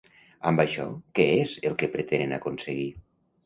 [0.51, 0.85] Amb això,
[1.21, 2.91] què és el que pretenen aconseguir?